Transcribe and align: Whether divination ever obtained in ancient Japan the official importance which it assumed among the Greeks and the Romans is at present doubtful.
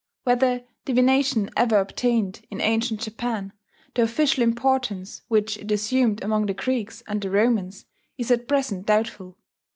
Whether 0.23 0.63
divination 0.83 1.51
ever 1.55 1.77
obtained 1.77 2.41
in 2.49 2.59
ancient 2.59 3.01
Japan 3.01 3.53
the 3.93 4.01
official 4.01 4.41
importance 4.41 5.21
which 5.27 5.57
it 5.59 5.69
assumed 5.71 6.23
among 6.23 6.47
the 6.47 6.55
Greeks 6.55 7.03
and 7.07 7.21
the 7.21 7.29
Romans 7.29 7.85
is 8.17 8.31
at 8.31 8.47
present 8.47 8.87
doubtful. 8.87 9.37